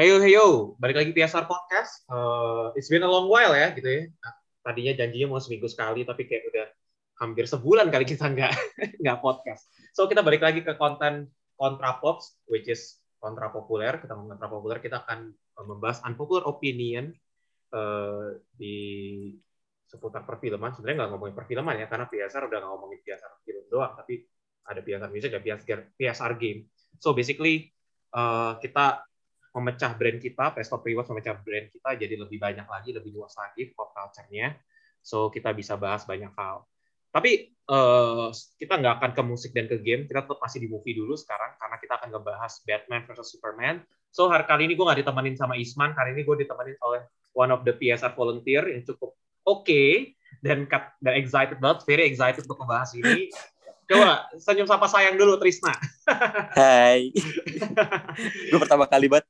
[0.00, 0.46] Heyo heyo,
[0.80, 2.08] balik lagi PSR Podcast.
[2.08, 4.08] Uh, it's been a long while ya gitu ya.
[4.08, 4.32] Nah,
[4.64, 6.66] tadinya janjinya mau seminggu sekali, tapi kayak udah
[7.20, 8.48] hampir sebulan kali kita nggak
[9.04, 9.68] nggak podcast.
[9.92, 14.00] So kita balik lagi ke konten kontra pops, which is kontra populer.
[14.00, 15.36] Kita ngomong kontra populer, kita akan
[15.68, 17.12] membahas unpopular opinion
[17.76, 19.36] uh, di
[19.84, 20.72] seputar perfilman.
[20.72, 24.24] Sebenarnya nggak ngomongin perfilman ya, karena PSR udah nggak ngomongin PSR film doang, tapi
[24.64, 25.44] ada PSR music, ada
[25.92, 26.72] PSR game.
[26.96, 27.68] So basically
[28.16, 29.09] uh, kita
[29.50, 33.74] memecah brand kita, Presto Rewards memecah brand kita jadi lebih banyak lagi, lebih luas lagi
[33.74, 34.54] pop culture-nya.
[35.02, 36.62] So kita bisa bahas banyak hal.
[37.10, 40.94] Tapi uh, kita nggak akan ke musik dan ke game, kita tetap masih di movie
[40.94, 43.82] dulu sekarang karena kita akan ngebahas Batman versus Superman.
[44.14, 47.02] So hari kali ini gue nggak ditemenin sama Isman, kali ini gue ditemenin oleh
[47.34, 50.70] one of the PSR volunteer yang cukup oke okay, dan
[51.02, 53.26] dan excited banget, very excited untuk membahas ini.
[53.90, 55.74] Coba senyum sapa sayang dulu Trisna.
[56.54, 57.10] Hai.
[58.46, 59.26] gue pertama kali buat.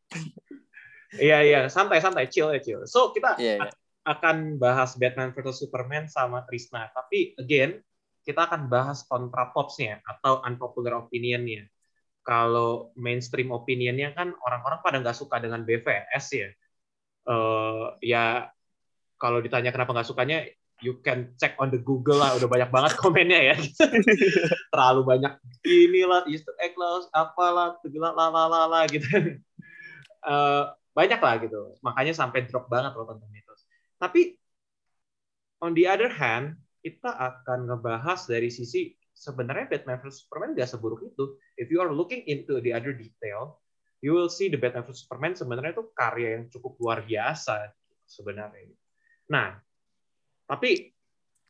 [1.17, 2.85] Iya iya, santai santai, chill ya chill.
[2.85, 3.73] So kita yeah, yeah.
[4.05, 6.93] akan bahas Batman versus Superman sama Trisna.
[6.93, 7.81] Tapi again,
[8.21, 11.65] kita akan bahas kontra popsnya atau unpopular opinionnya.
[12.21, 16.49] Kalau mainstream opinionnya kan orang-orang pada nggak suka dengan BVS ya.
[17.25, 18.53] Uh, ya
[19.17, 20.45] kalau ditanya kenapa nggak sukanya,
[20.81, 23.57] you can check on the Google lah udah banyak banget komennya ya.
[24.73, 25.33] Terlalu banyak
[25.65, 29.39] inilah Easter egg lah apalah segala lalala gitu.
[30.25, 31.77] Uh, banyak lah gitu.
[31.85, 33.51] Makanya sampai drop banget loh tentang itu
[34.01, 34.41] tapi
[35.61, 41.05] on the other hand kita akan ngebahas dari sisi sebenarnya Batman vs Superman gak seburuk
[41.05, 41.37] itu.
[41.61, 43.61] If you are looking into the other detail
[44.01, 47.77] you will see the Batman vs Superman sebenarnya itu karya yang cukup luar biasa
[48.09, 48.73] sebenarnya.
[49.29, 49.61] Nah
[50.51, 50.91] tapi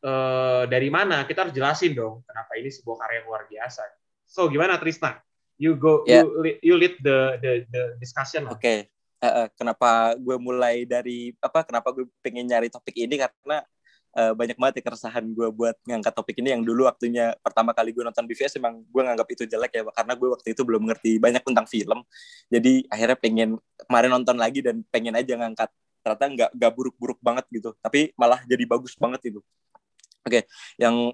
[0.04, 1.24] uh, dari mana?
[1.24, 3.82] Kita harus jelasin dong kenapa ini sebuah karya yang luar biasa.
[4.28, 5.16] So gimana Trisna?
[5.56, 6.24] You go, yeah.
[6.24, 8.44] you, you lead the the, the discussion.
[8.52, 8.60] Oke.
[8.60, 8.78] Okay.
[9.20, 11.64] Uh, kenapa gue mulai dari apa?
[11.64, 13.60] Kenapa gue pengen nyari topik ini karena
[14.16, 17.92] uh, banyak banget ya keresahan gue buat ngangkat topik ini yang dulu waktunya pertama kali
[17.94, 21.20] gue nonton BVS emang gue nganggap itu jelek ya karena gue waktu itu belum ngerti
[21.22, 22.00] banyak tentang film
[22.48, 23.50] jadi akhirnya pengen
[23.86, 27.76] kemarin nonton lagi dan pengen aja ngangkat ternyata nggak nggak buruk-buruk banget gitu.
[27.78, 29.40] Tapi malah jadi bagus banget itu
[30.20, 30.42] oke okay,
[30.76, 31.12] yang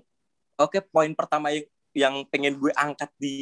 [0.59, 1.67] oke okay, poin pertama yang
[1.97, 3.37] yang pengen gue angkat di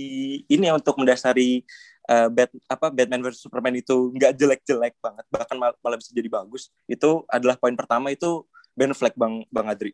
[0.47, 1.67] ini untuk mendasari
[2.07, 5.27] uh, Bat, apa Batman vs Superman itu nggak jelek-jelek banget.
[5.27, 6.71] Bahkan mal, malah bisa jadi bagus.
[6.87, 8.47] Itu adalah poin pertama itu
[8.79, 9.91] Ben Affleck bang bang Adri.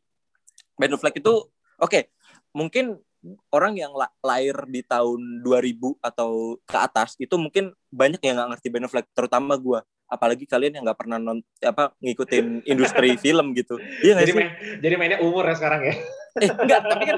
[0.76, 1.48] Ben Affleck itu
[1.80, 2.12] oke okay,
[2.52, 3.00] mungkin
[3.48, 8.68] orang yang lahir di tahun 2000 atau ke atas itu mungkin banyak yang nggak ngerti
[8.68, 9.80] Ben Affleck terutama gue
[10.10, 13.78] apalagi kalian yang nggak pernah non apa ngikutin industri film gitu.
[14.02, 14.50] Iya jadi main,
[14.82, 15.94] jadi mainnya umur ya sekarang ya?
[16.42, 17.16] Eh enggak tapi kan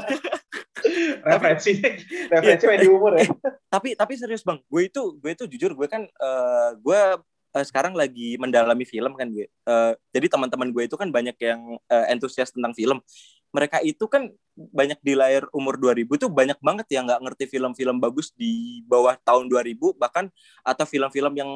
[1.32, 1.72] referensi
[2.28, 3.24] referensi main di umur ya?
[3.24, 3.28] Eh,
[3.74, 7.00] tapi tapi serius bang gue itu gue itu jujur gue kan uh, gue
[7.56, 9.48] uh, sekarang lagi mendalami film kan gue.
[9.64, 13.00] Uh, jadi teman-teman gue itu kan banyak yang uh, entusias tentang film.
[13.52, 18.00] Mereka itu kan banyak di layar umur 2000 tuh banyak banget yang nggak ngerti film-film
[18.00, 20.28] bagus di bawah tahun 2000 bahkan
[20.64, 21.50] atau film-film yang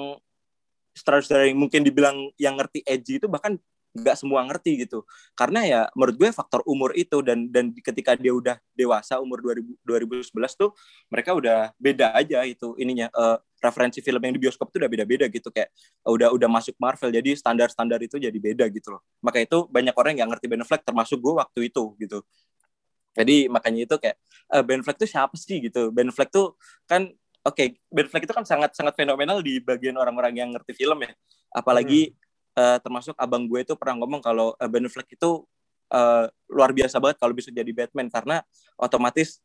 [0.97, 3.61] sutradara yang mungkin dibilang yang ngerti edgy itu bahkan
[3.97, 5.03] nggak semua ngerti gitu.
[5.33, 9.73] Karena ya menurut gue faktor umur itu dan dan ketika dia udah dewasa umur 2000,
[9.85, 10.77] 2011 tuh
[11.09, 15.27] mereka udah beda aja itu ininya uh, referensi film yang di bioskop tuh udah beda-beda
[15.33, 15.49] gitu.
[15.49, 15.73] Kayak
[16.05, 19.03] uh, udah udah masuk Marvel jadi standar-standar itu jadi beda gitu loh.
[19.25, 22.21] Maka itu banyak orang yang ngerti Ben Affleck termasuk gue waktu itu gitu.
[23.17, 24.17] Jadi makanya itu kayak
[24.53, 25.89] uh, Ben Affleck tuh siapa sih gitu?
[25.89, 27.09] Ben Affleck tuh kan
[27.47, 30.99] oke okay, Ben Affleck itu kan sangat sangat fenomenal di bagian orang-orang yang ngerti film
[31.07, 31.15] ya.
[31.55, 32.59] Apalagi hmm.
[32.59, 35.47] uh, termasuk abang gue itu pernah ngomong kalau uh, Ben Affleck itu
[35.95, 38.11] uh, luar biasa banget kalau bisa jadi Batman.
[38.11, 38.43] Karena
[38.75, 39.39] otomatis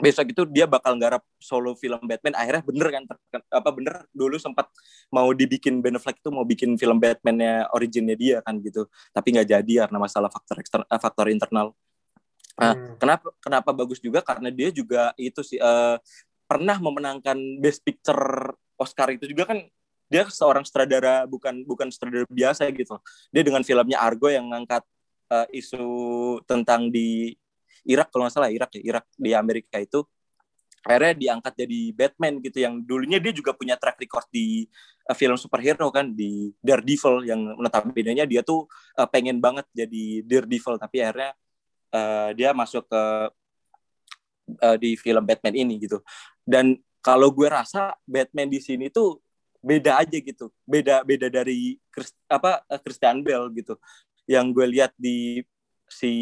[0.00, 2.36] besok itu dia bakal nggarap solo film Batman.
[2.36, 3.04] Akhirnya bener kan
[3.52, 4.68] apa bener dulu sempat
[5.08, 8.84] mau dibikin Ben Affleck itu mau bikin film Batman-nya originnya dia kan gitu.
[9.16, 11.72] Tapi nggak jadi karena masalah faktor eksternal faktor internal.
[12.60, 13.00] Nah, hmm.
[13.00, 14.20] kenapa kenapa bagus juga?
[14.20, 15.96] Karena dia juga itu sih uh,
[16.50, 19.62] pernah memenangkan Best Picture Oscar itu juga kan
[20.10, 22.98] dia seorang sutradara bukan bukan sutradara biasa gitu.
[23.30, 24.82] Dia dengan filmnya Argo yang mengangkat
[25.30, 25.86] uh, isu
[26.50, 27.38] tentang di
[27.86, 30.02] Irak kalau nggak salah Irak ya Irak di Amerika itu
[30.80, 34.64] akhirnya diangkat jadi Batman gitu yang dulunya dia juga punya track record di
[35.06, 38.66] uh, film superhero kan di Daredevil yang notabene dia tuh
[38.98, 41.36] uh, pengen banget jadi Daredevil tapi akhirnya
[41.92, 43.02] uh, dia masuk ke
[44.58, 46.02] uh, di film Batman ini gitu.
[46.42, 49.22] Dan kalau gue rasa Batman di sini tuh
[49.62, 50.50] beda aja gitu.
[50.66, 53.78] Beda beda dari Christ, apa uh, Christian Bale gitu.
[54.26, 55.44] Yang gue lihat di
[55.90, 56.12] si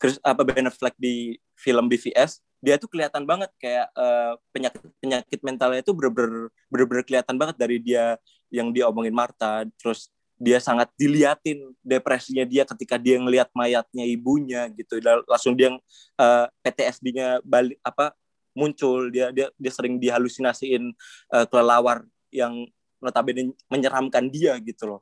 [0.00, 5.40] Chris, apa Ben Affleck di film BVS dia tuh kelihatan banget kayak uh, penyakit penyakit
[5.40, 8.20] mentalnya itu bener-bener kelihatan banget dari dia
[8.52, 14.72] yang dia omongin Marta terus dia sangat diliatin depresinya dia ketika dia ngelihat mayatnya ibunya
[14.72, 14.96] gitu.
[15.28, 15.76] Langsung dia
[16.16, 18.16] uh, PTSD-nya balik apa
[18.56, 19.12] muncul.
[19.12, 20.96] Dia dia dia sering dihalusinasiin
[21.36, 22.64] uh, kelelawar yang
[23.04, 25.00] notabene menyeramkan dia gitu loh.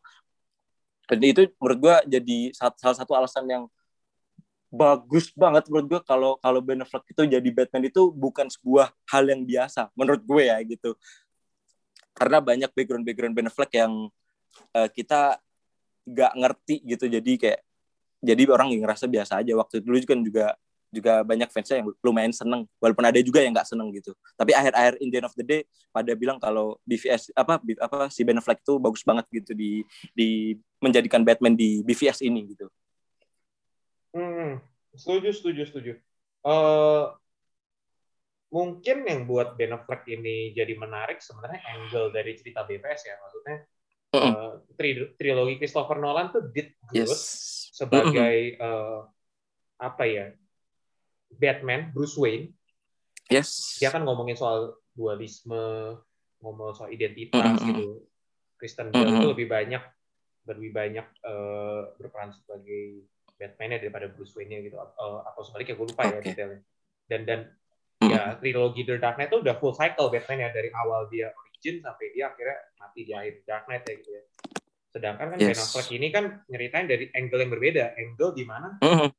[1.06, 3.64] Dan itu menurut gue jadi salah satu alasan yang
[4.68, 9.24] bagus banget menurut gue kalau kalau Ben Affleck itu jadi Batman itu bukan sebuah hal
[9.24, 10.98] yang biasa menurut gue ya gitu.
[12.12, 14.10] Karena banyak background background Ben Affleck yang
[14.76, 15.40] uh, kita
[16.08, 17.04] nggak ngerti gitu.
[17.08, 17.60] Jadi kayak
[18.18, 19.52] jadi orang yang ngerasa biasa aja.
[19.54, 20.46] Waktu dulu kan juga
[20.88, 22.64] juga banyak fansnya yang lumayan seneng.
[22.80, 24.16] Walaupun ada juga yang nggak seneng gitu.
[24.34, 25.62] Tapi akhir-akhir in the end of the day
[25.92, 29.84] pada bilang kalau BVS apa apa si Ben Affleck itu bagus banget gitu di
[30.16, 32.66] di menjadikan Batman di BVS ini gitu.
[34.16, 34.64] Hmm,
[34.96, 35.92] setuju, setuju, setuju.
[36.40, 37.12] Uh,
[38.48, 43.56] mungkin yang buat Ben Affleck ini jadi menarik sebenarnya angle dari cerita BVS ya, maksudnya
[44.14, 47.68] uh, tri trilogi Christopher Nolan tuh did good yes.
[47.74, 49.04] sebagai uh,
[49.78, 50.26] apa ya
[51.32, 52.54] Batman Bruce Wayne.
[53.28, 53.76] Yes.
[53.76, 55.94] Dia kan ngomongin soal dualisme,
[56.40, 57.68] ngomong soal identitas mm -hmm.
[57.68, 57.86] gitu.
[58.58, 59.20] Kristen Bale mm -hmm.
[59.20, 59.82] itu lebih banyak
[60.48, 63.04] lebih banyak uh, berperan sebagai
[63.38, 66.10] Batman-nya daripada Bruce Wayne-nya gitu uh, atau sebaliknya gue lupa okay.
[66.10, 66.60] ya detailnya
[67.06, 67.40] dan dan
[68.02, 68.10] mm.
[68.10, 71.82] ya trilogi The Dark Knight itu udah full cycle Batman ya dari awal dia origin
[71.82, 74.22] sampai dia akhirnya mati di akhir Dark Knight ya gitu ya.
[74.94, 75.48] Sedangkan kan yes.
[75.50, 77.84] Ben Affleck ini kan nyeritain dari angle yang berbeda.
[77.98, 78.68] Angle di mana?
[78.78, 79.10] Mm -hmm.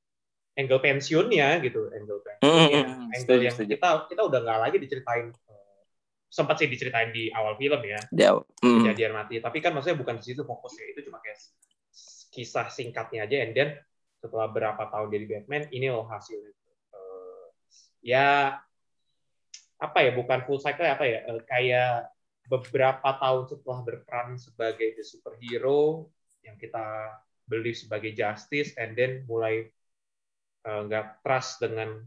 [0.55, 2.79] angle pensiunnya gitu angle pensiunnya.
[2.79, 3.15] Mm -hmm.
[3.19, 5.79] angle yang kita kita udah nggak lagi diceritain uh,
[6.31, 7.99] sempat sih diceritain di awal film ya.
[8.63, 8.87] Mm.
[8.87, 9.43] kejadian mati.
[9.43, 10.95] Tapi kan maksudnya bukan di situ fokusnya.
[10.95, 11.37] Itu cuma kayak
[12.31, 13.35] kisah singkatnya aja.
[13.43, 13.75] And then
[14.23, 16.55] setelah berapa tahun jadi Batman ini loh hasilnya.
[16.95, 17.51] Uh,
[17.99, 18.55] ya
[19.79, 22.11] apa ya bukan full cycle apa ya uh, kayak
[22.49, 26.09] beberapa tahun setelah berperan sebagai the superhero
[26.41, 27.13] yang kita
[27.45, 29.69] beli sebagai justice and then mulai
[30.65, 32.01] eh, nggak uh, trust dengan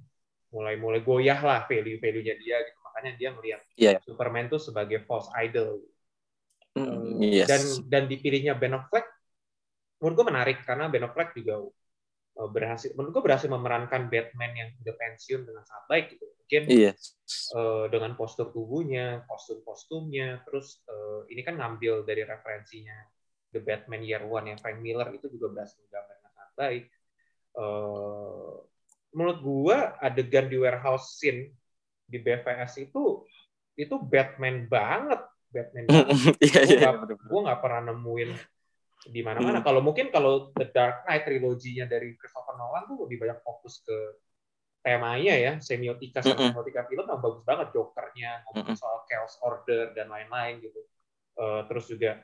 [0.51, 3.97] mulai mulai goyah lah value value nya dia gitu makanya dia melihat yeah.
[4.05, 5.81] Superman tuh sebagai false idol
[6.77, 7.49] mm, yes.
[7.49, 9.09] dan dan dipilihnya Ben Affleck
[10.03, 11.65] menurut gue menarik karena Ben Affleck juga
[12.49, 17.17] berhasil menurut gue berhasil memerankan Batman yang sudah pensiun dengan sangat baik gitu mungkin yes.
[17.55, 22.97] uh, dengan postur tubuhnya kostum-kostumnya terus uh, ini kan ngambil dari referensinya
[23.53, 26.85] The Batman Year One yang Frank Miller itu juga berhasil menggambar dengan sangat baik
[27.61, 28.53] uh,
[29.13, 31.53] menurut gue adegan di warehouse scene
[32.09, 33.25] di BVS itu
[33.77, 35.21] itu Batman banget
[35.53, 36.37] Batman banget.
[36.41, 38.31] yeah, yeah, gue nggak pernah nemuin
[39.09, 39.59] di mana-mana.
[39.59, 39.67] Hmm.
[39.67, 43.99] Kalau mungkin kalau The Dark Knight triloginya dari Christopher Nolan tuh lebih banyak fokus ke
[44.83, 46.55] temanya ya, semiotika hmm.
[46.55, 48.83] semiotika film yang bagus banget Jokernya ngomongin hmm.
[48.83, 50.81] soal chaos order dan lain-lain gitu.
[51.33, 52.21] Uh, terus juga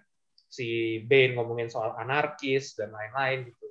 [0.48, 3.66] si Bane ngomongin soal anarkis dan lain-lain gitu.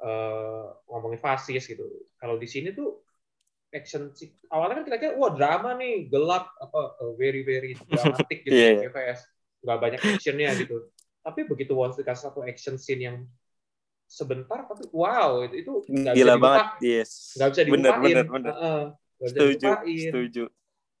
[0.00, 1.84] Uh, ngomongin fasis gitu.
[2.16, 3.04] Kalau di sini tuh
[3.70, 4.10] action
[4.50, 8.82] awalnya kan kita kira wah drama nih gelap apa uh, very very dramatic gitu yeah.
[8.82, 9.20] GVS
[9.62, 13.16] nggak banyak actionnya gitu tapi begitu once dikasih satu action scene yang
[14.10, 17.10] sebentar tapi wow itu itu nggak bisa banget yes.
[17.38, 17.78] Nggak bisa dilupain.
[17.78, 18.52] bener, bener, bener.
[18.58, 18.84] Uh,
[19.22, 20.44] gak setuju setuju.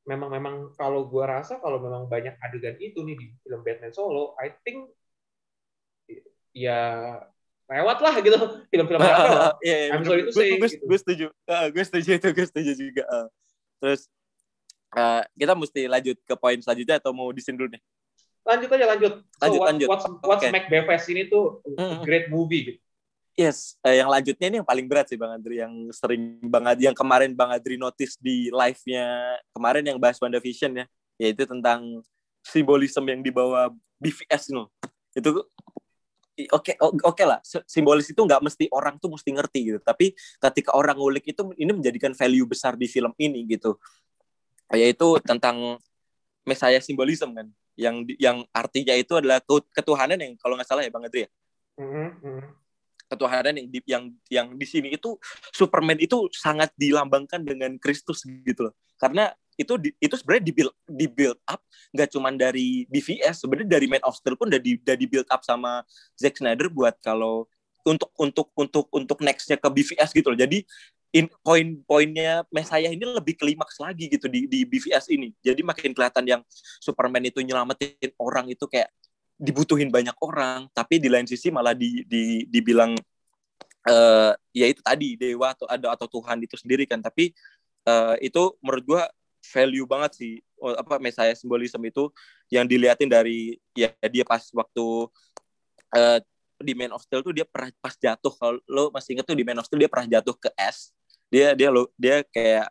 [0.06, 4.38] Memang memang kalau gua rasa kalau memang banyak adegan itu nih di film Batman Solo
[4.38, 4.94] I think
[6.54, 7.18] ya
[7.66, 8.38] lewat lah gitu.
[8.70, 10.86] Film-film Marvel yeah, yeah, I'm sorry to say gue, gitu.
[10.86, 11.26] gue setuju.
[11.50, 13.26] Uh, gue setuju itu gue setuju juga uh.
[13.82, 14.06] terus
[14.94, 17.82] uh, kita mesti lanjut ke poin selanjutnya atau mau disin dulu nih
[18.44, 19.12] lanjut aja lanjut.
[19.20, 19.88] So, lanjut, what, lanjut.
[19.88, 20.50] What's, what's okay.
[20.52, 21.64] Macbeth ini tuh
[22.04, 22.80] great movie gitu.
[23.38, 26.90] Yes, uh, yang lanjutnya ini yang paling berat sih Bang Adri yang sering Bang Adri
[26.90, 32.04] yang kemarin Bang Adri notice di live-nya kemarin yang bahas WandaVision ya, yaitu tentang
[32.44, 34.68] simbolisme yang dibawa BVS no.
[35.16, 35.46] Itu
[36.48, 40.16] oke okay, oke okay lah simbolis itu nggak mesti orang tuh mesti ngerti gitu tapi
[40.16, 43.76] ketika orang ngulik itu ini menjadikan value besar di film ini gitu
[44.72, 45.76] yaitu tentang
[46.48, 49.42] Messiah simbolisme kan yang yang artinya itu adalah
[49.74, 51.30] ketuhanan yang kalau nggak salah ya bang Adri ya?
[51.80, 52.40] Mm-hmm.
[53.10, 55.18] ketuhanan yang di, yang yang di sini itu
[55.50, 58.74] Superman itu sangat dilambangkan dengan Kristus gitu loh.
[59.02, 61.60] Karena itu di, itu sebenarnya di build di build up
[61.92, 65.28] nggak cuma dari BVS sebenarnya dari Man of Steel pun udah di udah di build
[65.28, 65.84] up sama
[66.16, 67.50] Zack Snyder buat kalau
[67.84, 70.38] untuk untuk untuk untuk nextnya ke BVS gitu loh.
[70.38, 70.64] Jadi
[71.10, 75.34] in poin-poinnya Mesaya ini lebih klimaks lagi gitu di di BVS ini.
[75.42, 76.42] Jadi makin kelihatan yang
[76.78, 78.90] Superman itu nyelamatin orang itu kayak
[79.40, 82.94] dibutuhin banyak orang, tapi di lain sisi malah di, di dibilang
[83.88, 87.02] uh, ya itu tadi dewa atau ada atau Tuhan itu sendiri kan.
[87.02, 87.34] Tapi
[87.90, 89.02] uh, itu menurut gue
[89.40, 92.12] value banget sih oh, apa Messiah simbolisme itu
[92.52, 94.86] yang diliatin dari ya dia pas waktu
[95.96, 96.18] uh,
[96.60, 99.42] di Man of Steel tuh dia pernah pas jatuh kalau lo masih inget tuh di
[99.42, 100.92] Man of Steel dia pernah jatuh ke es
[101.30, 102.68] dia dia lo dia kayak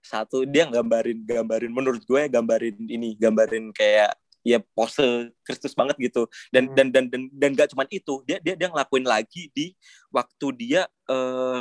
[0.00, 4.14] satu dia gambarin gambarin menurut gue gambarin ini gambarin kayak
[4.46, 6.24] ya pose Kristus banget gitu
[6.54, 6.74] dan hmm.
[6.78, 9.74] dan dan dan dan gak cuma itu dia dia dia ngelakuin lagi di
[10.08, 11.60] waktu dia uh,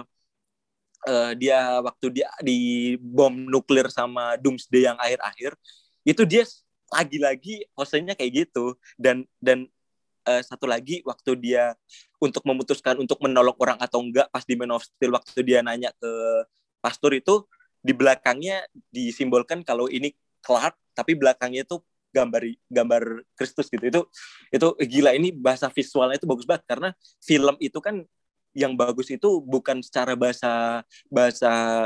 [1.09, 5.51] uh, dia waktu dia di bom nuklir sama Doomsday yang akhir-akhir
[6.07, 6.47] itu dia
[6.87, 9.67] lagi-lagi posenya kayak gitu dan dan
[10.27, 11.73] uh, satu lagi waktu dia
[12.19, 15.95] untuk memutuskan untuk menolong orang atau enggak pas di Man of Steel waktu dia nanya
[15.95, 16.11] ke
[16.83, 17.47] pastor itu
[17.79, 20.11] di belakangnya disimbolkan kalau ini
[20.43, 21.79] Clark tapi belakangnya itu
[22.11, 23.03] gambar gambar
[23.37, 23.83] Kristus gitu.
[23.85, 24.01] Itu
[24.49, 26.89] itu gila ini bahasa visualnya itu bagus banget karena
[27.21, 28.03] film itu kan
[28.57, 30.81] yang bagus itu bukan secara bahasa
[31.13, 31.85] bahasa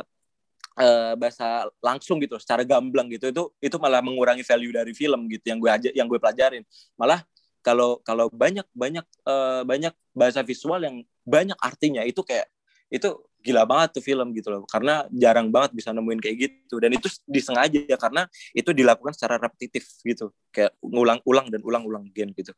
[0.80, 3.28] uh, bahasa langsung gitu secara gamblang gitu.
[3.30, 6.64] Itu itu malah mengurangi value dari film gitu yang gue aja yang gue pelajarin.
[6.96, 7.26] Malah
[7.62, 12.50] kalau kalau banyak banyak uh, banyak bahasa visual yang banyak artinya itu kayak
[12.92, 13.08] itu
[13.42, 14.64] gila banget tuh film gitu loh.
[14.70, 16.78] Karena jarang banget bisa nemuin kayak gitu.
[16.78, 20.30] Dan itu disengaja ya karena itu dilakukan secara repetitif gitu.
[20.54, 22.54] Kayak ngulang-ulang dan ulang-ulang gen gitu.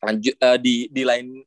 [0.00, 1.44] Lanjut uh, di di lain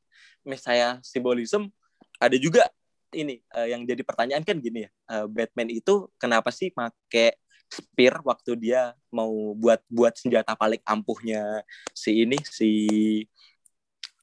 [0.60, 1.72] saya simbolisme
[2.20, 2.68] ada juga
[3.14, 4.90] ini uh, yang jadi pertanyaan kan gini ya.
[5.10, 7.42] Uh, Batman itu kenapa sih make
[7.74, 11.66] spear waktu dia mau buat buat senjata paling ampuhnya
[11.98, 12.70] si ini si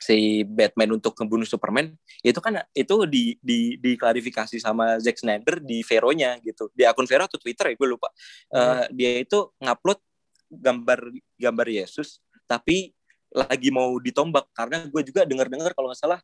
[0.00, 1.92] si Batman untuk membunuh Superman
[2.24, 6.72] itu kan itu di di diklarifikasi sama Zack Snyder di Vero-nya gitu.
[6.72, 8.08] Di akun Vero atau Twitter ya gue lupa.
[8.48, 10.00] Uh, dia itu ngupload
[10.48, 11.00] gambar
[11.36, 12.96] gambar Yesus tapi
[13.28, 14.48] lagi mau ditombak.
[14.56, 16.20] Karena gue juga dengar-dengar kalau nggak salah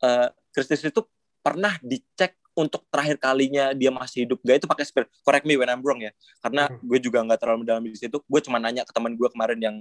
[0.00, 1.04] uh, Kristus itu
[1.44, 5.70] pernah dicek untuk terakhir kalinya dia masih hidup gak itu pakai spear correct me when
[5.70, 6.10] I'm wrong ya
[6.42, 6.82] karena hmm.
[6.82, 9.76] gue juga nggak terlalu mendalam di situ gue cuma nanya ke teman gue kemarin yang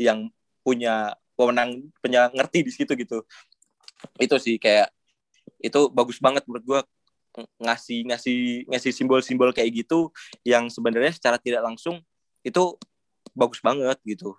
[0.00, 0.18] yang
[0.64, 3.20] punya pemenang punya ngerti di situ gitu
[4.16, 4.88] itu sih kayak
[5.60, 6.80] itu bagus banget menurut gue
[7.60, 10.12] ngasih ngasih ngasih simbol-simbol kayak gitu
[10.44, 12.00] yang sebenarnya secara tidak langsung
[12.44, 12.76] itu
[13.32, 14.36] bagus banget gitu.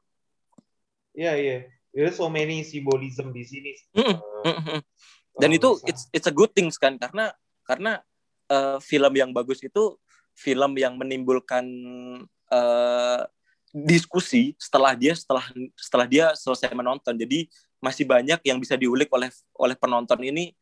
[1.14, 1.62] Iya yeah, iya, yeah.
[1.94, 3.74] there's so many symbolism di sini.
[3.98, 4.80] Mm -hmm.
[5.34, 7.34] Dan oh, itu it's it's a good things kan karena
[7.64, 8.00] karena
[8.52, 9.98] uh, film yang bagus itu
[10.34, 11.66] film yang menimbulkan
[12.50, 13.22] uh,
[13.74, 17.18] diskusi setelah dia setelah setelah dia selesai menonton.
[17.18, 17.50] Jadi
[17.82, 20.54] masih banyak yang bisa diulik oleh oleh penonton ini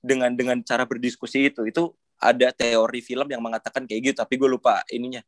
[0.00, 1.66] dengan dengan cara berdiskusi itu.
[1.66, 5.24] Itu ada teori film yang mengatakan kayak gitu, tapi gue lupa ininya.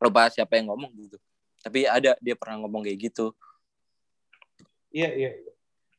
[0.00, 1.16] Lupa siapa yang ngomong gitu.
[1.62, 3.32] Tapi ada dia pernah ngomong kayak gitu.
[4.92, 5.30] Iya, iya.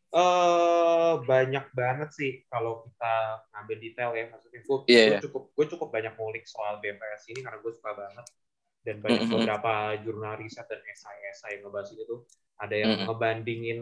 [0.08, 5.22] Uh, banyak banget sih kalau kita ngambil detail ya maksudnya gue, yeah, gue yeah.
[5.28, 8.26] cukup gue cukup banyak ngulik soal BPS ini karena gue suka banget
[8.88, 9.44] dan banyak mm -hmm.
[9.44, 12.24] beberapa jurnal riset dan esai-esai yang ngebahas itu
[12.56, 13.08] ada yang mm -hmm.
[13.12, 13.80] ngebandingin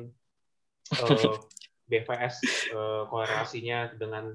[0.97, 1.37] uh, eh,
[1.85, 2.35] BVS
[2.73, 4.33] uh, eh, korelasinya dengan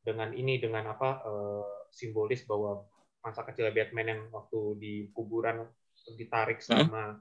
[0.00, 2.88] dengan ini dengan apa uh, simbolis bahwa
[3.20, 5.68] masa kecil Batman yang waktu di kuburan
[6.16, 7.20] ditarik sama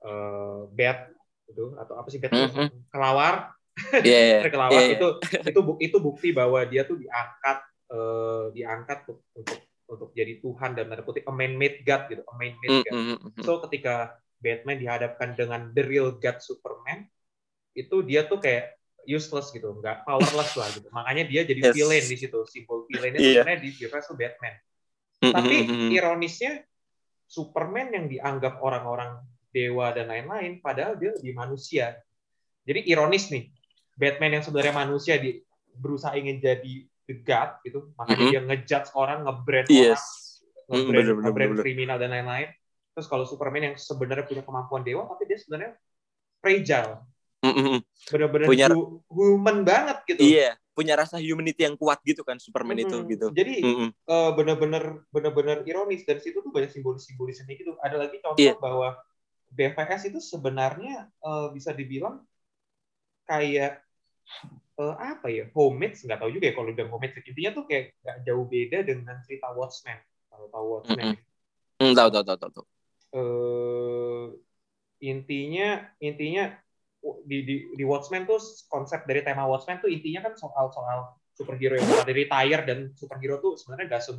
[0.00, 1.11] uh, Bat
[1.52, 2.68] itu atau apa sih mm -hmm.
[2.88, 3.52] kelawar
[4.00, 4.48] yeah, yeah.
[4.48, 4.96] kelawar yeah, yeah.
[4.96, 5.08] itu
[5.52, 7.58] itu itu bukti bahwa dia tuh diangkat
[7.92, 8.98] uh, diangkat
[9.36, 9.60] untuk
[9.92, 12.92] untuk jadi Tuhan dan tanda kutip a man-made God gitu, a man-made mm, God.
[12.96, 17.04] Mm, mm, so ketika Batman dihadapkan dengan the real God Superman,
[17.76, 18.72] itu dia tuh kayak
[19.04, 20.88] useless gitu, nggak powerless lah gitu.
[20.88, 21.74] Makanya dia jadi yes.
[21.76, 23.44] villain di situ, simbol villainnya yeah.
[23.44, 24.54] sebenarnya di universe tuh Batman.
[25.22, 25.54] Mm, Tapi
[25.92, 26.52] ironisnya
[27.28, 29.20] Superman yang dianggap orang-orang
[29.52, 31.94] dewa dan lain-lain, padahal dia di manusia.
[32.64, 33.52] Jadi ironis nih,
[33.94, 35.38] Batman yang sebenarnya manusia di
[35.76, 38.32] berusaha ingin jadi the god gitu makanya mm -hmm.
[38.32, 40.02] dia ngejudge orang ngebrand yes.
[40.68, 42.48] orang ngebrand, mm, ngebrand kriminal dan lain-lain
[42.92, 45.72] terus kalau Superman yang sebenarnya punya kemampuan dewa tapi dia sebenarnya
[46.40, 47.02] fragile
[47.42, 47.78] mm -hmm.
[48.12, 48.66] benar-benar punya
[49.08, 52.92] human banget gitu iya punya rasa humanity yang kuat gitu kan Superman mm -hmm.
[52.92, 53.88] itu gitu jadi mm -hmm.
[54.08, 58.56] uh, benar-benar benar-benar ironis dan situ tuh banyak simbol-simbolis gitu ada lagi contoh yeah.
[58.56, 58.96] bahwa
[59.52, 62.24] BVS itu sebenarnya uh, bisa dibilang
[63.28, 63.84] kayak
[64.80, 68.16] uh, apa ya homemade nggak tahu juga ya kalau udah homemade intinya tuh kayak nggak
[68.24, 69.98] jauh beda dengan cerita Watchmen
[70.32, 71.16] kalau tahu Watchmen mm
[71.78, 71.92] -hmm.
[71.92, 72.64] tahu tahu tahu tahu
[73.18, 74.26] uh,
[75.02, 75.68] intinya
[76.00, 76.56] intinya
[77.26, 78.38] di, di di Watchmen tuh
[78.70, 83.42] konsep dari tema Watchmen tuh intinya kan soal soal superhero yang udah retire dan superhero
[83.42, 84.12] tuh sebenarnya gak se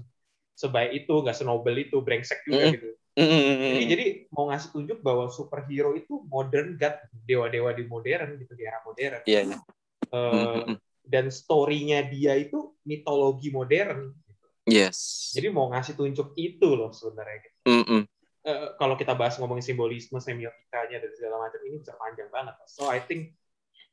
[0.53, 2.75] sebaik itu gak senobel itu brengsek juga mm -hmm.
[2.77, 8.57] gitu jadi jadi mau ngasih tunjuk bahwa superhero itu modern god dewa-dewa di modern gitu
[8.57, 9.61] di era modern yeah, yeah.
[10.09, 14.15] Uh, dan story-nya dia itu mitologi modern.
[14.23, 14.45] Gitu.
[14.71, 15.29] Yes.
[15.35, 17.39] Jadi mau ngasih tunjuk itu loh sebenarnya.
[17.43, 17.57] Gitu.
[17.67, 18.01] Mm -mm.
[18.43, 22.55] Uh, kalau kita bahas ngomongin simbolisme, semiotikanya dan segala macam ini bisa panjang banget.
[22.67, 23.35] So I think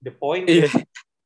[0.03, 0.67] the point yeah.
[0.67, 0.75] is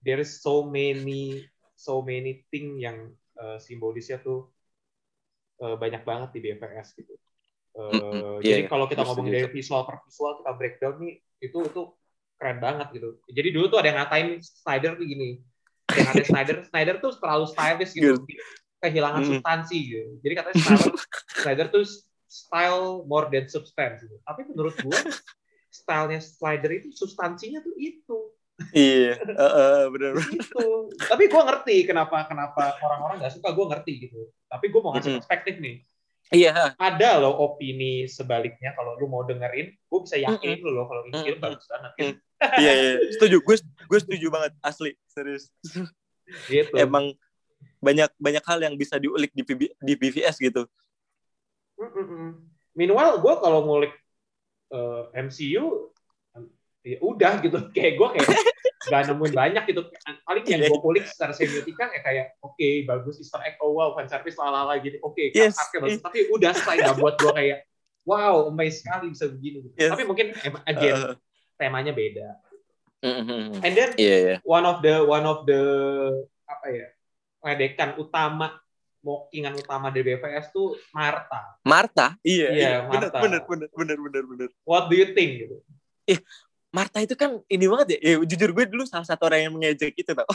[0.05, 4.53] there is so many so many thing yang uh, simbolisnya tuh
[5.61, 7.17] uh, banyak banget di BFS gitu.
[7.75, 8.35] Uh, mm -hmm.
[8.39, 8.71] yeah, jadi yeah.
[8.71, 11.83] kalau kita ngomongin dari visual per visual kita breakdown nih itu itu
[12.39, 13.19] keren banget gitu.
[13.31, 15.41] Jadi dulu tuh ada yang ngatain Snyder tuh gini.
[15.91, 18.21] Yang ada Snyder, Snyder tuh terlalu stylish gitu.
[18.79, 19.29] Kehilangan mm.
[19.33, 20.11] substansi gitu.
[20.21, 20.93] Jadi katanya Snyder,
[21.41, 21.85] Snyder tuh
[22.29, 24.17] style more than substance gitu.
[24.27, 24.99] Tapi menurut gue
[25.71, 28.19] stylenya Snyder itu substansinya tuh itu.
[28.71, 30.15] iya, uh, uh, benar.
[30.31, 30.95] Itu.
[30.95, 33.51] Tapi gue ngerti kenapa kenapa orang-orang nggak suka.
[33.51, 34.31] Gue ngerti gitu.
[34.47, 35.83] Tapi gue mau ngasih perspektif nih
[36.33, 36.73] Iya.
[36.81, 40.73] Ada loh opini sebaliknya kalau lu mau dengerin, gue bisa yakin mm -hmm.
[40.73, 41.93] loh kalau ini film bagus banget.
[42.61, 43.37] Iya, iya, setuju.
[43.45, 45.53] Gue gue setuju banget asli, serius.
[46.49, 46.73] Gitu.
[46.77, 47.13] Emang
[47.85, 50.65] banyak banyak hal yang bisa diulik di PB, di BVS gitu.
[52.73, 53.93] Minimal gue kalau ngulik
[54.73, 55.93] uh, eh, MCU
[56.85, 58.29] ya udah gitu kayak gue kayak
[58.89, 59.83] gak nemuin banyak gitu
[60.25, 63.97] paling yang gue kulik secara semiotika kayak kayak oke okay, bagus Easter egg oh wow
[63.97, 65.57] fan service lalala gitu oke okay, yes.
[65.75, 67.59] bagus tapi udah selesai gak buat gue kayak
[68.05, 69.77] wow amazing sekali bisa begini gitu.
[69.81, 69.91] yes.
[69.93, 70.27] tapi mungkin
[70.69, 71.17] again uh.
[71.57, 72.29] temanya beda
[73.01, 73.65] mm-hmm.
[73.65, 74.39] and then yeah, yeah.
[74.45, 75.63] one of the one of the
[76.45, 76.87] apa ya
[77.45, 78.65] ledekan utama
[79.05, 81.61] mokingan utama dari BVS tuh Marta.
[81.61, 82.17] Marta?
[82.25, 83.21] Iya, iya, iya Marta.
[83.21, 84.49] Bener, bener, bener, bener, bener.
[84.65, 85.61] What do you think gitu?
[86.09, 86.17] Eh,
[86.75, 87.99] Marta itu kan ini banget ya.
[88.03, 90.27] ya jujur gue dulu salah satu orang yang mengejek itu tau.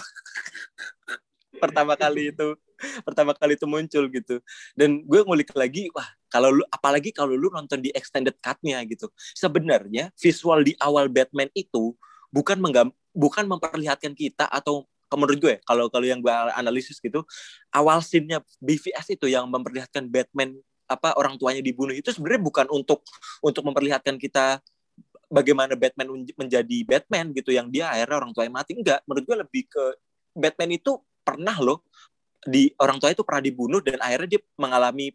[1.59, 2.55] pertama kali itu
[3.03, 4.39] pertama kali itu muncul gitu
[4.79, 9.11] dan gue ngulik lagi wah kalau lu apalagi kalau lu nonton di extended cut-nya gitu
[9.35, 11.91] sebenarnya visual di awal Batman itu
[12.31, 17.27] bukan menggam bukan memperlihatkan kita atau menurut gue kalau kalau yang gue analisis gitu
[17.75, 20.55] awal scene-nya BVS itu yang memperlihatkan Batman
[20.89, 23.05] apa orang tuanya dibunuh itu sebenarnya bukan untuk
[23.45, 24.63] untuk memperlihatkan kita
[25.29, 28.75] bagaimana Batman menjadi Batman gitu yang dia akhirnya orang tuanya mati.
[28.75, 29.83] Enggak menurut gue lebih ke
[30.33, 31.85] Batman itu pernah loh
[32.43, 35.13] di orang tua itu pernah dibunuh dan akhirnya dia mengalami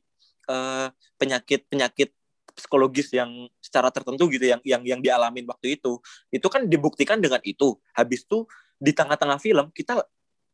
[0.49, 2.15] uh, penyakit penyakit
[2.55, 5.99] psikologis yang secara tertentu gitu yang yang yang dialamin waktu itu.
[6.31, 7.75] Itu kan dibuktikan dengan itu.
[7.93, 8.47] Habis itu
[8.79, 10.05] di tengah-tengah film kita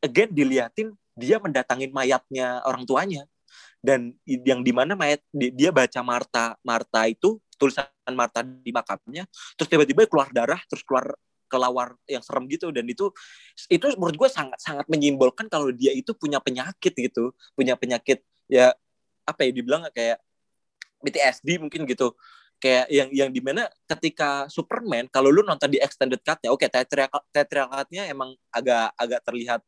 [0.00, 3.28] again diliatin dia mendatangin mayatnya orang tuanya.
[3.80, 7.84] Dan yang di mana mayat dia baca Marta Marta itu tulisan
[8.16, 9.28] Marta di makamnya
[9.60, 11.12] terus tiba-tiba keluar darah terus keluar
[11.50, 13.10] kelawar yang serem gitu dan itu
[13.68, 18.72] itu menurut gue sangat sangat menyimbolkan kalau dia itu punya penyakit gitu punya penyakit ya
[19.26, 20.18] apa ya dibilang kayak
[21.00, 22.12] PTSD mungkin gitu.
[22.60, 26.60] Kayak yang yang di mana ketika Superman kalau lu nonton di extended cut ya oke
[26.60, 29.64] okay, teatrical cutnya emang agak agak terlihat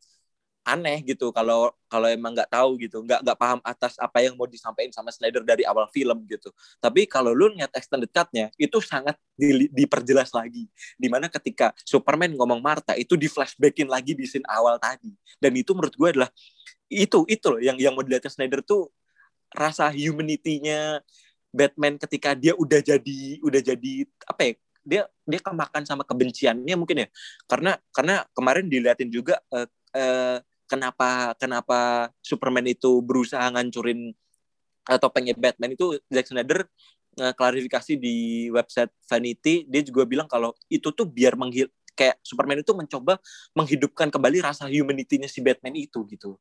[0.63, 4.47] aneh gitu kalau kalau emang nggak tahu gitu nggak nggak paham atas apa yang mau
[4.47, 6.55] disampaikan sama Snyder dari awal film gitu.
[6.79, 10.71] Tapi kalau lu lihat extended cutnya itu sangat di, diperjelas lagi.
[10.95, 15.11] Di mana ketika Superman ngomong Martha itu di flashbackin lagi di scene awal tadi.
[15.43, 16.31] Dan itu menurut gue adalah
[16.87, 18.95] itu itu loh yang yang mau dilihat Snyder tuh
[19.51, 21.03] rasa humanity-nya
[21.53, 23.93] Batman ketika dia udah jadi udah jadi
[24.25, 27.09] apa ya dia dia kemakan sama kebenciannya mungkin ya.
[27.51, 30.39] Karena karena kemarin diliatin juga uh, uh,
[30.73, 34.17] kenapa kenapa Superman itu berusaha ngancurin
[34.97, 36.65] topengnya Batman itu Zack Snyder
[37.21, 42.65] uh, klarifikasi di website Vanity dia juga bilang kalau itu tuh biar menghil kayak Superman
[42.65, 43.21] itu mencoba
[43.53, 46.41] menghidupkan kembali rasa humanity-nya si Batman itu gitu.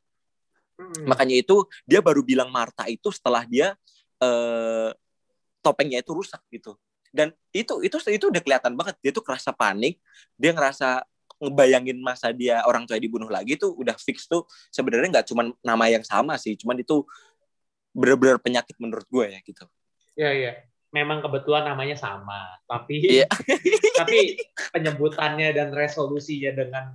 [0.80, 1.12] Hmm.
[1.12, 3.76] Makanya itu dia baru bilang Martha itu setelah dia
[4.24, 4.90] uh,
[5.60, 6.80] topengnya itu rusak gitu.
[7.12, 10.00] Dan itu itu itu udah kelihatan banget dia tuh kerasa panik,
[10.40, 11.04] dia ngerasa
[11.42, 15.86] ngebayangin masa dia orang tua dibunuh lagi tuh udah fix tuh sebenarnya nggak cuma nama
[15.90, 17.02] yang sama sih, cuman itu
[17.92, 19.66] benar-benar penyakit menurut gue ya gitu.
[20.16, 20.54] Iya iya,
[20.92, 23.28] memang kebetulan namanya sama, tapi yeah.
[24.00, 24.38] tapi
[24.76, 26.86] penyebutannya dan resolusinya dengan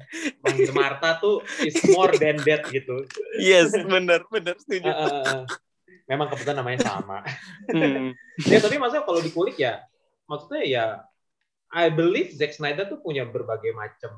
[0.45, 3.09] manggil Marta tuh is more than that gitu.
[3.41, 4.89] Yes, benar benar setuju.
[4.89, 5.45] Uh, uh, uh.
[6.07, 7.25] Memang kebetulan namanya sama.
[7.73, 8.15] Hmm.
[8.53, 9.83] ya tapi maksudnya kalau dikulik ya,
[10.29, 10.85] maksudnya ya
[11.73, 14.13] I believe Zack Snyder tuh punya berbagai macam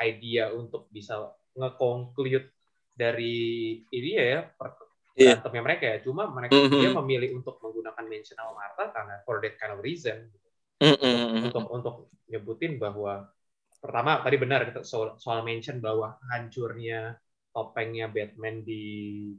[0.00, 2.50] idea untuk bisa ngekonklude
[2.94, 3.36] dari
[3.90, 4.42] ini ya iya.
[5.14, 5.64] berantemnya yeah.
[5.66, 5.96] mereka ya.
[6.02, 6.80] Cuma mereka mm -hmm.
[6.82, 10.30] dia memilih untuk menggunakan mentional Martha karena for that kind of reason.
[10.82, 11.46] Mm -hmm.
[11.50, 11.94] Untuk untuk
[12.30, 13.30] nyebutin bahwa
[13.78, 17.20] pertama tadi benar soal, soal mention bahwa hancurnya
[17.52, 19.30] topengnya Batman di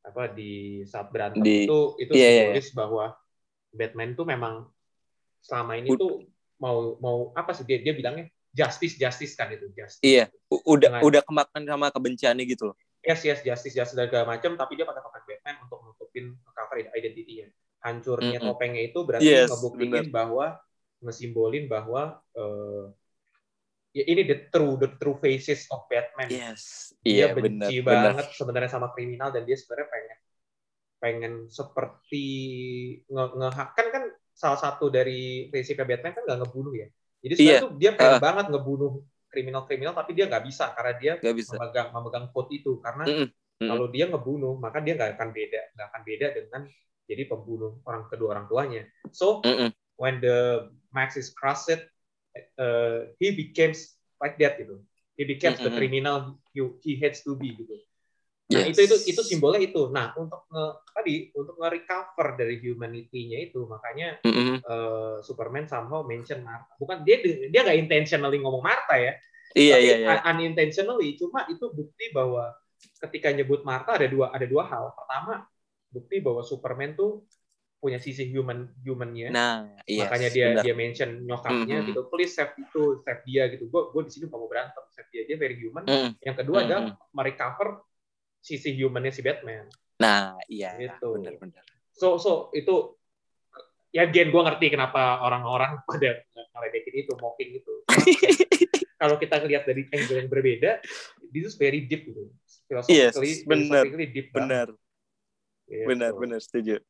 [0.00, 2.76] apa di saat berantem di, itu itu yeah, simbolis yeah.
[2.80, 3.04] bahwa
[3.70, 4.54] Batman tuh memang
[5.44, 6.24] selama ini tuh
[6.56, 10.02] mau mau apa sih dia dia bilangnya justice justice kan itu justice.
[10.02, 12.76] Iya, udah Dengan, udah kemakan sama kebenciannya gitu loh.
[13.00, 16.84] yes yes justice justice dan segala macam tapi dia pakai topeng Batman untuk nutupin cover
[16.84, 17.48] identity-nya
[17.80, 18.52] hancurnya mm -hmm.
[18.52, 20.60] topengnya itu berarti yes, ngebuktiin bahwa
[21.00, 22.92] ngesimbolin bahwa uh,
[23.90, 26.28] ya ini the true the true faces of Batman.
[26.30, 26.92] Yes.
[27.00, 30.18] Dia yeah, benci bener, banget sebenarnya sama kriminal dan dia sebenarnya pengen
[31.00, 32.26] pengen seperti
[33.08, 34.04] nge, nge kan kan
[34.36, 36.88] salah satu dari prinsipnya Batman kan nggak ngebunuh ya.
[37.20, 37.78] Jadi sebenarnya yeah.
[37.78, 38.22] dia pengen uh.
[38.22, 38.92] banget ngebunuh
[39.30, 41.54] kriminal-kriminal tapi dia nggak bisa karena dia gak bisa.
[41.54, 43.68] memegang memegang code itu karena mm -hmm.
[43.70, 46.62] kalau dia ngebunuh maka dia nggak akan beda nggak akan beda dengan
[47.06, 48.82] jadi pembunuh orang kedua orang tuanya.
[49.14, 49.70] So mm -hmm.
[49.98, 51.82] when the Max is crushed,
[52.58, 54.82] uh, he becomes like that gitu.
[55.14, 55.74] He becomes mm -hmm.
[55.74, 56.16] the criminal
[56.50, 57.78] he, he hates to be gitu.
[58.50, 58.74] Nah yes.
[58.74, 59.94] itu itu itu simbolnya itu.
[59.94, 64.56] Nah untuk nge, tadi untuk nge-recover dari humanity-nya itu makanya mm -hmm.
[64.66, 66.74] uh, Superman somehow mention Martha.
[66.82, 69.14] Bukan dia dia nggak intentionally ngomong Martha ya.
[69.54, 70.18] Iya iya iya.
[70.26, 72.50] Unintentionally cuma itu bukti bahwa
[73.06, 74.98] ketika nyebut Martha ada dua ada dua hal.
[74.98, 75.46] Pertama
[75.94, 77.22] bukti bahwa Superman tuh
[77.80, 79.32] punya sisi human humannya.
[79.32, 80.04] Nah, iya.
[80.04, 80.62] Makanya dia benar.
[80.68, 81.88] dia mention nyokapnya mm -hmm.
[81.88, 82.00] gitu.
[82.12, 83.72] Please save itu, save dia gitu.
[83.72, 85.22] Gue gue di sini mau berantem, save dia.
[85.24, 85.88] Dia very human.
[85.88, 86.10] Mm -hmm.
[86.20, 86.68] Yang kedua mm -hmm.
[86.68, 86.84] adalah
[87.16, 87.68] merecover
[88.40, 89.68] sisi humannya si Batman.
[90.00, 90.76] Nah, iya.
[90.80, 91.20] Gitu.
[91.20, 91.64] Benar-benar.
[91.92, 92.96] So so itu
[93.92, 96.24] ya gen gue ngerti kenapa orang-orang pada
[96.56, 97.74] ngeledekin itu, mocking itu.
[99.00, 100.80] kalau kita lihat dari angle yang berbeda,
[101.32, 102.28] this is very deep gitu.
[102.68, 104.66] Philosophically, yes, benar, deep benar.
[105.64, 105.86] Gitu.
[105.86, 106.82] Benar, benar, setuju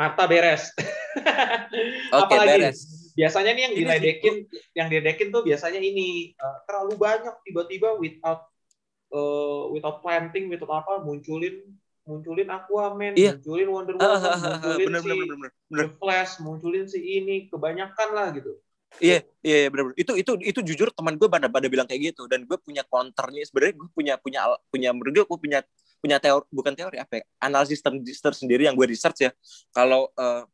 [0.00, 0.72] mata beres.
[2.16, 2.78] Oke, okay, beres.
[3.12, 4.34] Biasanya nih yang diledekin,
[4.72, 8.48] yang diledekin tuh biasanya ini uh, terlalu banyak tiba-tiba without
[9.12, 11.62] uh, without planting, without apa munculin
[12.08, 13.38] munculin Aquaman, iya.
[13.38, 15.50] munculin Wonder Woman, uh, uh, uh, munculin bener, si bener, bener, bener.
[15.70, 18.58] The Flash, munculin si ini, kebanyakan lah gitu.
[18.98, 19.94] Iya, iya, iya benar.
[19.94, 23.46] Itu itu itu jujur teman gue pada pada bilang kayak gitu dan gue punya counternya.
[23.46, 25.60] Sebenarnya gue punya punya punya menurut gue, gue punya
[26.00, 27.84] punya teori bukan teori apa ya, analisis
[28.18, 29.30] tersendiri yang gue research ya
[29.70, 30.48] kalau uh,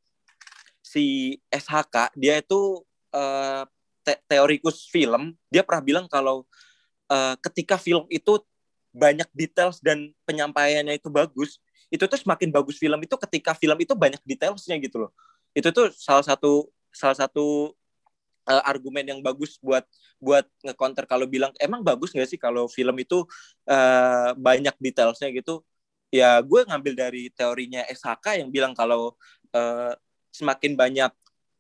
[0.83, 2.83] si SHK dia itu
[3.15, 3.63] uh,
[4.03, 6.43] te teorikus film dia pernah bilang kalau
[7.11, 8.43] uh, ketika film itu
[8.97, 13.95] banyak details dan penyampaiannya itu bagus itu tuh semakin bagus film itu ketika film itu
[13.95, 15.11] banyak detailsnya gitu loh.
[15.55, 17.77] Itu tuh salah satu salah satu
[18.49, 19.87] uh, argumen yang bagus buat
[20.19, 23.23] buat ngecounter kalau bilang emang bagus nggak sih kalau film itu
[23.71, 25.31] uh, banyak detailsnya?
[25.31, 25.63] Gitu.
[26.11, 29.15] Ya gue ngambil dari teorinya SHK yang bilang kalau
[29.55, 29.93] uh,
[30.35, 31.13] semakin banyak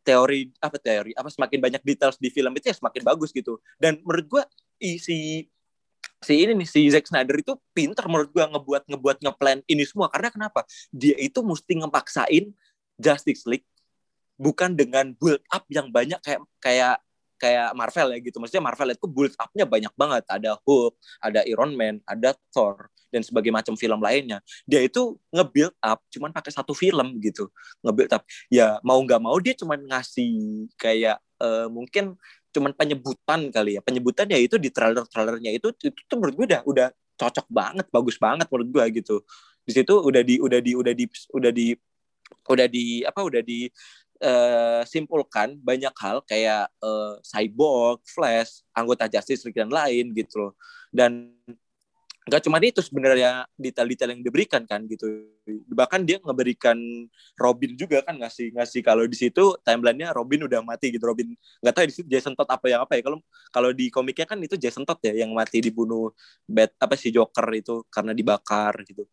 [0.06, 3.62] teori apa teori apa semakin banyak details di film itu ya semakin bagus gitu.
[3.78, 4.42] Dan menurut gue
[4.78, 5.48] si
[6.22, 10.08] si ini nih si Zack Snyder itu pinter menurut gue ngebuat ngebuat ngeplan ini semua
[10.08, 12.50] karena kenapa dia itu mesti ngepaksain
[12.96, 13.68] Justice League
[14.40, 16.96] bukan dengan build up yang banyak kayak kayak
[17.36, 18.36] kayak Marvel ya gitu.
[18.40, 20.24] Maksudnya Marvel itu build up-nya banyak banget.
[20.28, 24.42] Ada Hulk, ada Iron Man, ada Thor dan sebagai macam film lainnya.
[24.66, 27.48] Dia itu nge-build up cuman pakai satu film gitu.
[27.84, 28.24] Nge-build up.
[28.48, 32.16] Ya mau nggak mau dia cuman ngasih kayak uh, mungkin
[32.56, 33.80] cuman penyebutan kali ya.
[33.84, 38.16] Penyebutan ya itu di trailer-trailernya itu itu tuh menurut gue udah udah cocok banget, bagus
[38.16, 39.16] banget menurut gue gitu.
[39.62, 41.04] Di situ udah di udah di udah di
[41.36, 41.66] udah di
[42.48, 43.68] udah di apa udah di
[44.24, 50.52] uh, simpulkan banyak hal kayak uh, cyborg, flash, anggota justice League dan lain gitu loh.
[50.88, 51.36] Dan
[52.26, 55.06] nggak cuma itu sebenarnya detail-detail yang diberikan kan gitu.
[55.70, 56.74] Bahkan dia ngeberikan
[57.38, 61.06] Robin juga kan ngasih ngasih kalau di situ timelinenya Robin udah mati gitu.
[61.06, 61.30] Robin
[61.62, 63.02] nggak tahu di situ Jason Todd apa yang apa ya.
[63.06, 63.22] Kalau
[63.54, 66.10] kalau di komiknya kan itu Jason Todd ya yang mati dibunuh
[66.50, 69.06] Bat apa si Joker itu karena dibakar gitu.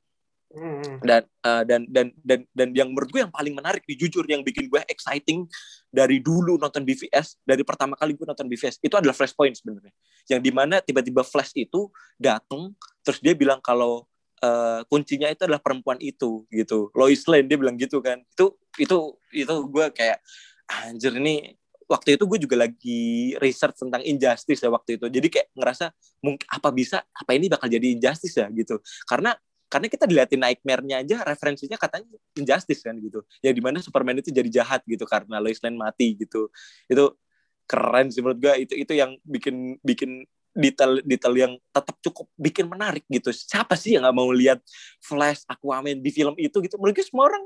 [1.01, 4.45] Dan, uh, dan dan dan dan yang menurut gue yang paling menarik nih jujur yang
[4.45, 5.49] bikin gue exciting
[5.89, 9.89] dari dulu nonton BVS dari pertama kali gue nonton BVS itu adalah Flashpoint sebenarnya.
[10.29, 11.89] Yang di mana tiba-tiba Flash itu
[12.21, 14.05] datang terus dia bilang kalau
[14.45, 16.93] uh, kuncinya itu adalah perempuan itu gitu.
[16.93, 18.21] Lois Lane dia bilang gitu kan.
[18.21, 18.97] Itu itu
[19.33, 20.21] itu gue kayak
[20.69, 25.05] anjir ini waktu itu gue juga lagi research tentang injustice ya waktu itu.
[25.09, 25.85] Jadi kayak ngerasa
[26.21, 28.77] mungkin apa bisa apa ini bakal jadi injustice ya gitu.
[29.09, 29.33] Karena
[29.73, 32.05] karena kita dilihatin nightmare-nya aja referensinya katanya
[32.37, 33.25] injustice kan gitu.
[33.41, 36.53] Ya di mana Superman itu jadi jahat gitu karena Lois Lane mati gitu.
[36.85, 37.17] Itu
[37.65, 42.69] keren sih menurut gue itu itu yang bikin bikin detail detail yang tetap cukup bikin
[42.69, 43.33] menarik gitu.
[43.33, 44.61] Siapa sih yang nggak mau lihat
[45.01, 46.77] Flash Aquaman di film itu gitu?
[46.77, 47.41] Menurut gue semua orang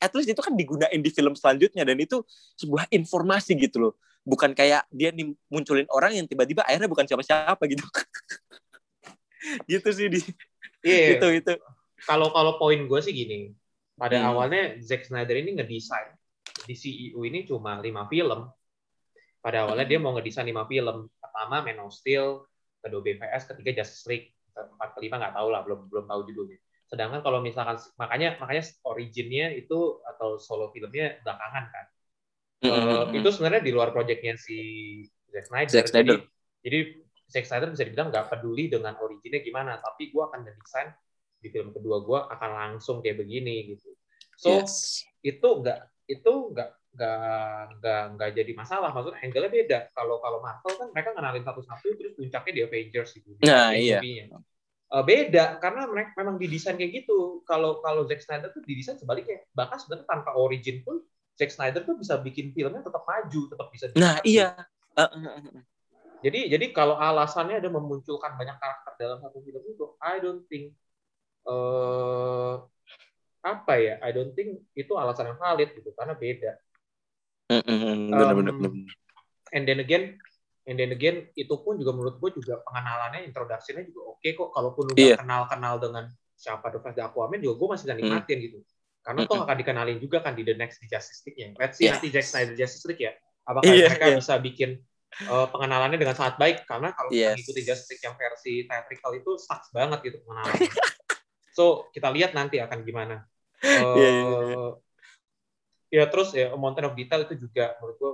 [0.00, 2.24] at least itu kan digunain di film selanjutnya dan itu
[2.56, 3.94] sebuah informasi gitu loh.
[4.24, 7.84] Bukan kayak dia nih munculin orang yang tiba-tiba akhirnya bukan siapa-siapa gitu.
[9.64, 10.20] Gitu sih di
[10.80, 11.20] Iya.
[11.20, 11.54] itu itu.
[12.08, 13.52] Kalau kalau poin gue sih gini.
[14.00, 14.28] Pada hmm.
[14.32, 16.16] awalnya Zack Snyder ini ngedesain
[16.64, 18.48] di CEO ini cuma lima film.
[19.44, 21.12] Pada awalnya dia mau ngedesain lima film.
[21.20, 22.48] Pertama Man of Steel,
[22.80, 26.58] kedua BVS, ketiga Justice League, keempat kelima nggak tahu lah belum belum tahu judulnya
[26.90, 31.86] sedangkan kalau misalkan makanya makanya originnya itu atau solo filmnya belakangan kan
[32.66, 32.90] mm -hmm.
[32.90, 34.58] uh, itu sebenarnya di luar proyeknya si
[35.30, 36.18] Zack Snyder, Zack Snyder.
[36.18, 36.26] jadi
[36.66, 36.78] jadi
[37.30, 40.90] Zack Snyder bisa dibilang nggak peduli dengan originnya gimana tapi gue akan desain
[41.40, 43.88] di film kedua gue akan langsung kayak begini gitu.
[44.36, 45.06] So yes.
[45.22, 48.90] itu nggak itu nggak nggak nggak nggak jadi masalah.
[48.90, 49.78] Maksudnya angle-nya beda.
[49.94, 53.30] Kalau kalau Marvel kan mereka kenalin satu-satu terus puncaknya di Avengers gitu.
[53.46, 54.02] Nah iya.
[54.90, 57.40] uh, beda karena mereka memang didesain kayak gitu.
[57.46, 59.40] Kalau kalau Zack Snyder tuh didesain sebaliknya.
[59.54, 61.00] Bahkan sebenarnya tanpa origin pun
[61.40, 64.52] Zack Snyder tuh bisa bikin filmnya tetap maju tetap bisa nah iya.
[64.92, 65.64] Uh, uh, uh.
[66.20, 70.76] Jadi jadi kalau alasannya ada memunculkan banyak karakter dalam satu film itu I don't think
[71.48, 72.60] uh,
[73.40, 76.52] apa ya I don't think itu alasan yang valid gitu karena beda.
[77.50, 78.14] Um,
[79.50, 80.20] and then again,
[80.68, 84.54] and then again itu pun juga menurut gue juga pengenalannya, introduksinya juga oke okay kok.
[84.54, 85.18] Kalaupun udah yeah.
[85.18, 86.04] kenal-kenal dengan
[86.38, 88.44] siapa The Flash dan Aquaman juga gue masih bisa nikmatin mm.
[88.46, 88.58] gitu.
[89.00, 89.34] Karena mm-hmm.
[89.34, 91.58] toh akan dikenalin juga kan di The Next di Justice League-nya.
[91.58, 91.98] Let's see yes.
[91.98, 93.12] nanti Jack Snyder Justice League ya.
[93.48, 94.18] Apakah yeah, mereka yeah.
[94.20, 94.70] bisa bikin
[95.26, 97.38] uh, pengenalannya dengan sangat baik karena kalau yes.
[97.38, 100.70] mengikuti Justice League yang versi theatrical itu sucks banget gitu pengenalannya.
[101.56, 103.26] so kita lihat nanti akan gimana.
[103.60, 104.72] Uh, yeah, yeah, yeah
[105.90, 108.12] ya terus ya Mountain of Detail itu juga menurut gue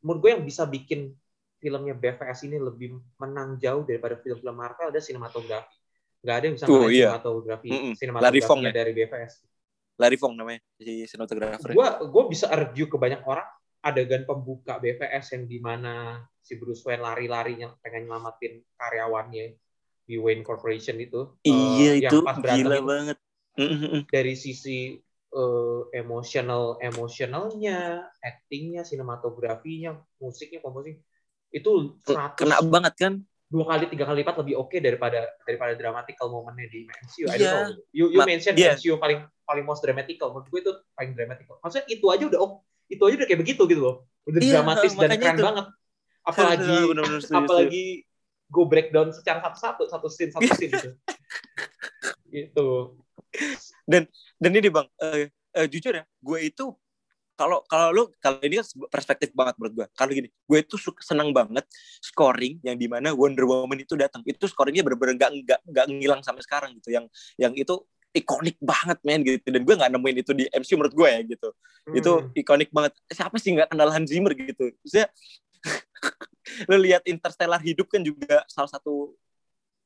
[0.00, 1.12] menurut gue yang bisa bikin
[1.60, 5.76] filmnya BVS ini lebih menang jauh daripada film-film Marvel ada sinematografi
[6.24, 7.08] nggak ada yang bisa menang iya.
[7.12, 7.92] sinematografi mm -mm.
[8.00, 8.72] sinematografi ya.
[8.72, 9.32] dari BVS
[10.00, 13.46] Larry Fong namanya si sinematografer gue gue bisa argue ke banyak orang
[13.84, 19.60] adegan pembuka BVS yang di mana si Bruce Wayne lari-larinya pengen nyelamatin karyawannya
[20.04, 23.18] di Wayne Corporation itu iya uh, itu yang pas gila banget
[24.10, 24.98] dari sisi
[25.34, 31.02] uh, emosional emosionalnya, actingnya, sinematografinya, musiknya, komposisi
[31.54, 33.12] itu 100, kena banget kan?
[33.46, 37.30] Dua kali, tiga kali lipat lebih oke okay daripada daripada dramatical momennya di MCU.
[37.30, 37.34] Yeah.
[37.34, 37.70] I don't know.
[37.94, 38.74] You, you mention yeah.
[38.74, 40.34] MCU paling paling most dramatical.
[40.34, 41.62] Menurut gue itu paling dramatical.
[41.62, 43.96] Maksudnya itu aja udah oh, itu aja udah kayak begitu gitu loh.
[44.24, 45.44] Udah yeah, dramatis dan keren itu.
[45.44, 45.66] banget.
[46.24, 47.84] Apalagi bener -bener apalagi
[48.44, 50.90] gue breakdown secara satu-satu, satu scene, satu scene gitu.
[52.36, 52.68] gitu.
[53.84, 55.26] Dan dan ini bang uh,
[55.58, 56.74] uh, jujur ya gue itu
[57.34, 61.02] kalau kalau lu kalau ini kan perspektif banget menurut gue kalau gini gue itu suka
[61.02, 61.66] senang banget
[61.98, 66.22] scoring yang di mana Wonder Woman itu datang itu scoringnya bener-bener nggak nggak nggak ngilang
[66.22, 67.74] sampai sekarang gitu yang yang itu
[68.14, 71.48] ikonik banget men gitu dan gue nggak nemuin itu di MCU menurut gue ya gitu
[71.50, 71.98] hmm.
[71.98, 75.10] itu ikonik banget siapa sih nggak kenal Hans Zimmer gitu saya
[76.70, 79.18] lu lihat Interstellar hidup kan juga salah satu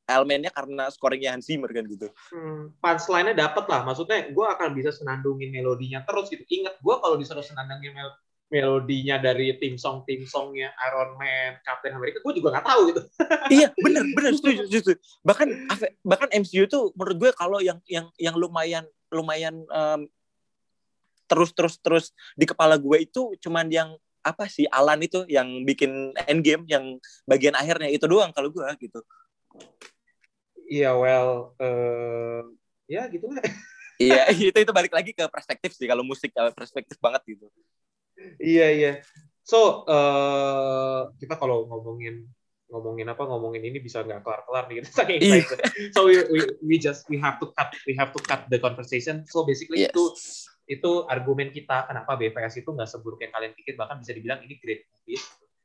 [0.09, 2.09] elemennya karena scoringnya Hans Zimmer kan gitu.
[2.33, 3.85] Hmm, punchline-nya dapet lah.
[3.85, 6.41] Maksudnya gue akan bisa senandungin melodinya terus gitu.
[6.49, 8.09] Ingat gue kalau disuruh senandungin mel
[8.49, 13.03] melodinya dari tim song tim songnya Iron Man, Captain America, gue juga nggak tahu gitu.
[13.61, 14.97] iya, bener bener setuju setuju.
[15.21, 15.49] Bahkan
[16.01, 20.09] bahkan MCU tuh menurut gue kalau yang yang yang lumayan lumayan um,
[21.29, 23.93] terus terus terus di kepala gue itu cuman yang
[24.25, 26.97] apa sih Alan itu yang bikin Endgame yang
[27.29, 29.01] bagian akhirnya itu doang kalau gue gitu.
[30.69, 32.45] Iya, well, uh,
[32.85, 33.41] ya gitu lah.
[33.97, 35.89] iya, itu itu balik lagi ke perspektif sih.
[35.89, 37.49] Kalau musik kalau perspektif banget gitu.
[38.39, 38.93] Iya, iya.
[39.47, 42.29] So, uh, kita kalau ngomongin
[42.69, 45.41] ngomongin apa ngomongin ini bisa nggak kelar-kelar nih saking iya.
[45.97, 49.25] so we, we we just we have to cut we have to cut the conversation
[49.25, 49.89] so basically yes.
[49.89, 50.05] itu
[50.69, 54.61] itu argumen kita kenapa BVS itu nggak seburuk yang kalian pikir bahkan bisa dibilang ini
[54.61, 55.17] great movie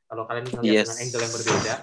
[0.08, 0.88] kalau kalian melihat yes.
[0.88, 1.74] dengan angle yang berbeda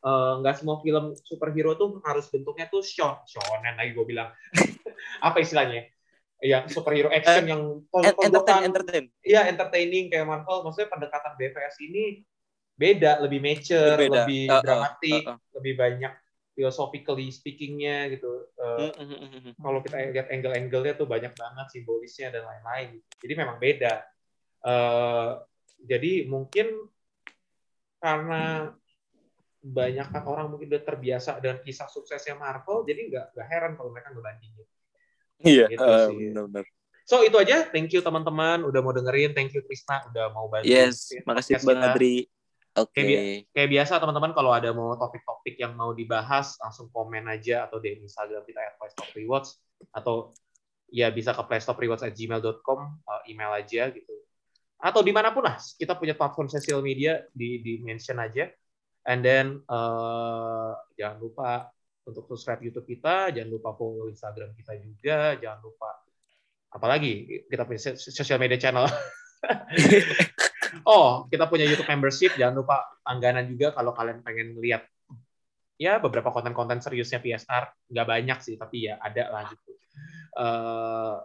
[0.00, 4.32] Eh, nggak uh, semua film superhero tuh harus bentuknya tuh shon shonen lagi gue bilang
[5.26, 5.92] apa istilahnya
[6.40, 7.62] ya superhero action uh, yang
[8.24, 9.04] entertain, entertain.
[9.20, 12.24] Iya entertaining kayak Marvel maksudnya pendekatan BVS ini
[12.80, 14.24] beda lebih mature beda.
[14.24, 15.54] lebih uh, dramatik uh, uh, uh.
[15.60, 16.12] lebih banyak
[16.56, 19.52] philosophically speakingnya gitu uh, uh, uh, uh, uh.
[19.60, 24.00] kalau kita lihat angle-angle-nya tuh banyak banget simbolisnya dan lain-lain jadi memang beda
[24.64, 25.44] uh,
[25.84, 26.88] jadi mungkin
[28.00, 28.72] karena
[29.60, 34.08] banyak orang mungkin udah terbiasa dengan kisah suksesnya Marvel, jadi nggak nggak heran kalau mereka
[34.16, 34.64] ngebandingin.
[35.40, 36.64] Iya, gitu uh, benar-benar.
[37.08, 40.70] So itu aja, thank you teman-teman udah mau dengerin, thank you Krisna udah mau bantu.
[40.70, 42.30] Yes, makasih Bang Adri.
[42.78, 42.94] Oke.
[42.94, 43.02] Okay.
[43.02, 47.82] Kayak, kayak biasa teman-teman kalau ada mau topik-topik yang mau dibahas langsung komen aja atau
[47.82, 49.58] di Instagram kita at Playstop Rewards
[49.90, 50.30] atau
[50.86, 54.14] ya bisa ke playstoprewards@gmail.com uh, email aja gitu.
[54.78, 58.46] Atau di mana pun lah kita punya platform sosial media di di mention aja
[59.08, 61.72] And then uh, jangan lupa
[62.06, 65.90] untuk subscribe YouTube kita, jangan lupa follow Instagram kita juga, jangan lupa
[66.70, 68.86] apalagi kita punya social media channel.
[70.90, 74.86] oh, kita punya YouTube membership, jangan lupa langganan juga kalau kalian pengen lihat
[75.80, 79.72] ya beberapa konten-konten seriusnya PSR nggak banyak sih tapi ya ada lah gitu.
[80.36, 81.16] Uh,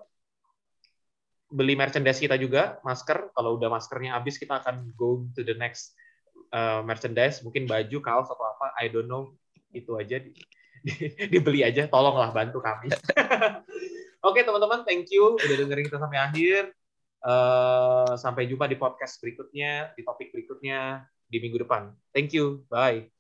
[1.52, 3.36] beli merchandise kita juga masker.
[3.36, 5.94] Kalau udah maskernya habis kita akan go to the next
[6.56, 7.44] uh, merchandise.
[7.44, 9.36] Mungkin baju kaos atau apa I don't know.
[9.76, 10.24] Itu aja
[11.34, 12.94] dibeli aja tolonglah bantu kami.
[14.28, 16.74] Oke teman-teman thank you udah dengerin kita sampai akhir.
[17.26, 21.90] Uh, sampai jumpa di podcast berikutnya di topik berikutnya di minggu depan.
[22.14, 23.15] Thank you bye